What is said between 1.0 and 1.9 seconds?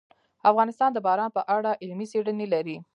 باران په اړه